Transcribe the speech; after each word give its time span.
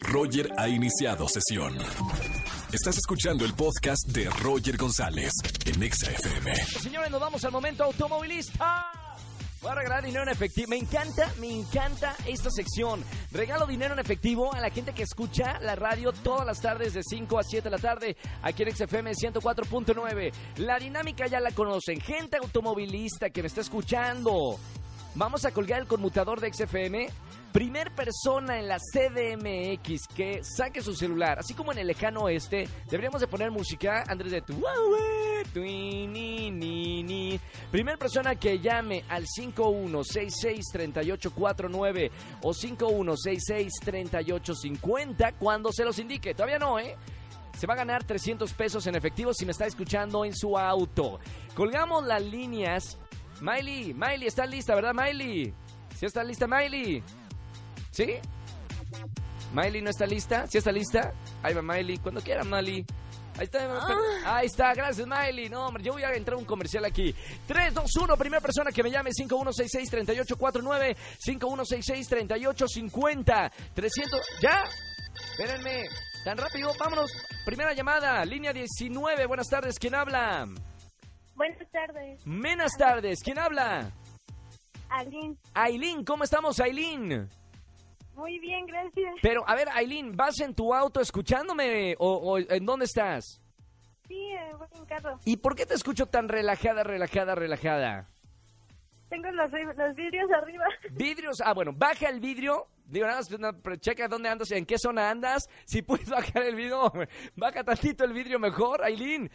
Roger 0.00 0.48
ha 0.58 0.68
iniciado 0.68 1.28
sesión. 1.28 1.76
Estás 2.72 2.96
escuchando 2.98 3.44
el 3.44 3.54
podcast 3.54 4.06
de 4.08 4.28
Roger 4.42 4.76
González 4.76 5.32
en 5.66 5.82
Exa 5.82 6.10
FM. 6.10 6.54
Señores, 6.80 7.10
nos 7.10 7.20
vamos 7.20 7.44
al 7.44 7.52
momento 7.52 7.84
automovilista. 7.84 9.02
Voy 9.62 9.70
a 9.70 9.74
regalar 9.76 10.04
dinero 10.04 10.24
en 10.24 10.30
efectivo. 10.30 10.70
Me 10.70 10.78
encanta, 10.78 11.32
me 11.38 11.48
encanta 11.48 12.16
esta 12.26 12.50
sección. 12.50 13.04
Regalo 13.30 13.64
dinero 13.66 13.94
en 13.94 14.00
efectivo 14.00 14.52
a 14.52 14.60
la 14.60 14.70
gente 14.70 14.92
que 14.92 15.04
escucha 15.04 15.60
la 15.60 15.76
radio 15.76 16.12
todas 16.12 16.44
las 16.44 16.60
tardes 16.60 16.94
de 16.94 17.02
5 17.04 17.38
a 17.38 17.42
7 17.44 17.62
de 17.62 17.70
la 17.70 17.78
tarde 17.78 18.16
aquí 18.42 18.64
en 18.64 18.74
XFM 18.74 19.12
104.9. 19.12 20.32
La 20.56 20.78
dinámica 20.78 21.28
ya 21.28 21.38
la 21.38 21.52
conocen. 21.52 22.00
Gente 22.00 22.38
automovilista 22.38 23.30
que 23.30 23.42
me 23.42 23.46
está 23.46 23.60
escuchando. 23.60 24.58
Vamos 25.14 25.44
a 25.44 25.50
colgar 25.50 25.80
el 25.80 25.86
conmutador 25.86 26.40
de 26.40 26.50
XFM. 26.52 27.08
Primer 27.52 27.94
persona 27.94 28.58
en 28.58 28.66
la 28.66 28.78
CDMX 28.78 30.08
que 30.08 30.42
saque 30.42 30.80
su 30.80 30.94
celular, 30.94 31.38
así 31.38 31.52
como 31.52 31.70
en 31.72 31.80
el 31.80 31.86
lejano 31.86 32.22
oeste, 32.22 32.66
deberíamos 32.86 33.20
de 33.20 33.26
poner 33.26 33.50
música, 33.50 34.04
Andrés 34.08 34.32
de 34.32 34.40
tu 34.40 34.54
Primer 37.70 37.98
persona 37.98 38.36
que 38.36 38.58
llame 38.58 39.04
al 39.10 39.26
51663849 39.26 42.10
o 42.40 42.54
51663850 42.54 45.34
cuando 45.38 45.70
se 45.72 45.84
los 45.84 45.98
indique. 45.98 46.32
Todavía 46.32 46.58
no, 46.58 46.78
¿eh? 46.78 46.96
Se 47.58 47.66
va 47.66 47.74
a 47.74 47.76
ganar 47.76 48.02
300 48.02 48.50
pesos 48.54 48.86
en 48.86 48.94
efectivo 48.94 49.34
si 49.34 49.44
me 49.44 49.52
está 49.52 49.66
escuchando 49.66 50.24
en 50.24 50.34
su 50.34 50.56
auto. 50.56 51.20
Colgamos 51.54 52.06
las 52.06 52.22
líneas. 52.22 52.96
Miley, 53.42 53.92
Miley, 53.92 54.28
está 54.28 54.46
lista, 54.46 54.74
¿verdad, 54.74 54.94
Miley? 54.94 55.52
¿Sí 55.98 56.06
está 56.06 56.22
lista, 56.22 56.46
Miley? 56.46 57.02
¿Sí? 57.90 58.14
¿Miley 59.52 59.82
no 59.82 59.90
está 59.90 60.06
lista? 60.06 60.46
¿Sí 60.46 60.58
está 60.58 60.70
lista? 60.70 61.12
Ahí 61.42 61.52
va 61.52 61.62
Miley. 61.62 61.98
Cuando 61.98 62.20
quiera, 62.20 62.44
Miley. 62.44 62.86
Ahí 63.38 63.44
está, 63.44 63.60
Ah. 63.64 64.36
ahí 64.36 64.46
está, 64.46 64.72
gracias 64.74 65.06
Miley. 65.08 65.48
No, 65.48 65.66
hombre, 65.66 65.82
yo 65.82 65.92
voy 65.94 66.02
a 66.04 66.12
entrar 66.14 66.36
un 66.36 66.44
comercial 66.44 66.84
aquí. 66.84 67.14
3, 67.48 67.74
2, 67.74 67.90
1, 68.02 68.16
primera 68.16 68.40
persona 68.40 68.70
que 68.70 68.82
me 68.82 68.90
llame 68.90 69.10
5166-3849, 69.12 70.96
5166-3850, 71.18 73.50
300, 73.74 74.20
¿ya? 74.40 74.62
Espérenme, 75.32 75.82
tan 76.24 76.36
rápido, 76.38 76.72
vámonos. 76.78 77.10
Primera 77.44 77.72
llamada, 77.72 78.24
línea 78.24 78.52
19, 78.52 79.26
buenas 79.26 79.48
tardes, 79.48 79.78
¿quién 79.78 79.94
habla? 79.94 80.46
Buenas 81.34 81.70
tardes, 81.70 82.20
Buenas 82.24 82.72
tardes, 82.76 83.22
¿quién 83.22 83.38
habla? 83.38 83.90
Aline. 84.90 85.36
Aileen, 85.54 86.04
¿cómo 86.04 86.24
estamos, 86.24 86.60
Aileen? 86.60 87.28
Muy 88.14 88.38
bien, 88.38 88.66
gracias. 88.66 89.14
Pero, 89.22 89.42
a 89.48 89.54
ver, 89.54 89.68
Aileen, 89.70 90.14
¿vas 90.14 90.38
en 90.40 90.54
tu 90.54 90.74
auto 90.74 91.00
escuchándome 91.00 91.94
o, 91.98 92.16
o 92.16 92.38
en 92.38 92.66
dónde 92.66 92.84
estás? 92.84 93.40
Sí, 94.06 94.14
eh, 94.14 94.52
voy 94.58 94.68
en 94.74 94.84
carro. 94.84 95.18
¿Y 95.24 95.38
por 95.38 95.56
qué 95.56 95.64
te 95.64 95.74
escucho 95.74 96.06
tan 96.06 96.28
relajada, 96.28 96.84
relajada, 96.84 97.34
relajada? 97.34 98.08
Tengo 99.08 99.30
los, 99.30 99.50
los 99.76 99.94
vidrios 99.94 100.30
arriba. 100.30 100.64
Vidrios, 100.92 101.40
ah, 101.44 101.52
bueno, 101.54 101.72
baja 101.74 102.08
el 102.08 102.20
vidrio. 102.20 102.66
Digo, 102.84 103.06
nada 103.06 103.20
más, 103.20 103.80
checa 103.80 104.08
dónde 104.08 104.28
andas, 104.28 104.50
en 104.50 104.66
qué 104.66 104.78
zona 104.78 105.10
andas. 105.10 105.48
Si 105.64 105.82
puedes 105.82 106.08
bajar 106.10 106.42
el 106.42 106.54
vidrio, 106.54 106.92
baja 107.36 107.64
tantito 107.64 108.04
el 108.04 108.12
vidrio 108.12 108.38
mejor, 108.38 108.82
Aileen. 108.82 109.30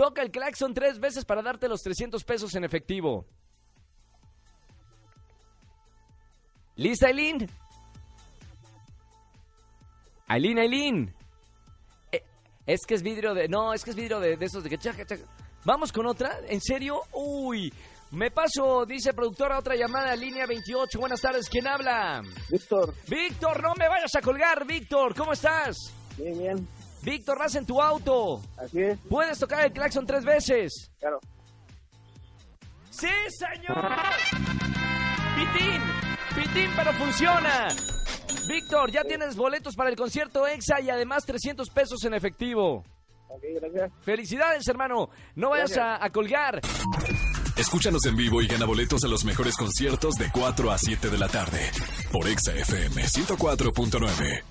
Toca 0.00 0.22
el 0.22 0.30
claxon 0.30 0.72
tres 0.72 0.98
veces 0.98 1.26
para 1.26 1.42
darte 1.42 1.68
los 1.68 1.82
300 1.82 2.24
pesos 2.24 2.54
en 2.54 2.64
efectivo. 2.64 3.26
¿Lista, 6.76 7.08
Aileen? 7.08 7.46
Aileen, 10.26 10.58
Aileen. 10.58 11.14
Eh, 12.10 12.24
es 12.64 12.86
que 12.86 12.94
es 12.94 13.02
vidrio 13.02 13.34
de... 13.34 13.46
No, 13.46 13.74
es 13.74 13.84
que 13.84 13.90
es 13.90 13.96
vidrio 13.96 14.20
de, 14.20 14.38
de 14.38 14.46
esos 14.46 14.64
de 14.64 14.70
que... 14.70 14.78
chaca, 14.78 15.04
chaca. 15.04 15.24
Vamos 15.66 15.92
con 15.92 16.06
otra. 16.06 16.38
¿En 16.48 16.62
serio? 16.62 17.02
Uy. 17.12 17.70
Me 18.12 18.30
paso, 18.30 18.86
dice 18.86 19.12
productora, 19.12 19.58
otra 19.58 19.76
llamada, 19.76 20.16
línea 20.16 20.46
28. 20.46 20.98
Buenas 20.98 21.20
tardes, 21.20 21.46
¿quién 21.50 21.66
habla? 21.68 22.22
Víctor, 22.48 22.94
Víctor, 23.06 23.62
no 23.62 23.74
me 23.74 23.86
vayas 23.86 24.14
a 24.16 24.22
colgar, 24.22 24.66
Víctor. 24.66 25.14
¿Cómo 25.14 25.34
estás? 25.34 25.76
bien, 26.16 26.38
bien, 26.38 26.68
Víctor, 27.02 27.38
vas 27.38 27.54
en 27.54 27.64
tu 27.66 27.80
auto. 27.80 28.40
así 28.58 28.80
es, 28.82 28.98
Puedes 29.08 29.38
tocar 29.38 29.64
el 29.64 29.72
claxon 29.72 30.06
tres 30.06 30.24
veces. 30.24 30.90
claro. 30.98 31.18
¡Sí, 32.90 33.08
señor! 33.30 33.90
¡Pitín! 35.36 35.82
¡Pitín, 36.34 36.70
pero 36.76 36.92
funciona! 36.94 37.68
Víctor, 38.48 38.90
ya 38.90 39.04
tienes 39.04 39.36
boletos 39.36 39.74
para 39.76 39.90
el 39.90 39.96
concierto 39.96 40.46
EXA 40.46 40.80
y 40.80 40.90
además 40.90 41.24
300 41.24 41.70
pesos 41.70 42.04
en 42.04 42.14
efectivo. 42.14 42.84
Ok, 43.28 43.42
gracias. 43.60 43.92
Felicidades, 44.02 44.66
hermano. 44.68 45.08
No 45.36 45.50
vayas 45.50 45.76
a, 45.78 46.04
a 46.04 46.10
colgar. 46.10 46.60
Escúchanos 47.56 48.04
en 48.06 48.16
vivo 48.16 48.42
y 48.42 48.48
gana 48.48 48.66
boletos 48.66 49.04
a 49.04 49.08
los 49.08 49.24
mejores 49.24 49.56
conciertos 49.56 50.14
de 50.16 50.30
4 50.32 50.70
a 50.70 50.78
7 50.78 51.08
de 51.10 51.18
la 51.18 51.28
tarde 51.28 51.70
por 52.12 52.26
Exa 52.26 52.52
FM 52.54 53.02
104.9. 53.04 54.42